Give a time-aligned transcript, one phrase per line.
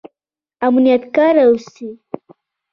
[0.65, 1.89] امانت کاره اوسئ